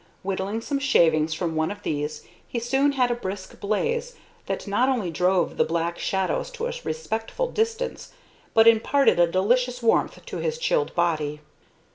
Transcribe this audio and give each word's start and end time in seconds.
Whittling 0.23 0.61
some 0.61 0.79
shavings 0.79 1.35
from 1.35 1.55
one 1.55 1.69
of 1.69 1.83
these, 1.83 2.23
he 2.47 2.57
soon 2.57 2.93
had 2.93 3.11
a 3.11 3.13
brisk 3.13 3.59
blaze 3.59 4.15
that 4.47 4.65
not 4.65 4.89
only 4.89 5.11
drove 5.11 5.57
the 5.57 5.63
black 5.63 5.99
shadows 5.99 6.49
to 6.53 6.65
a 6.65 6.73
respectful 6.83 7.51
distance, 7.51 8.11
but 8.55 8.67
imparted 8.67 9.19
a 9.19 9.27
delicious 9.27 9.83
warmth 9.83 10.25
to 10.25 10.37
his 10.37 10.57
chilled 10.57 10.95
body. 10.95 11.41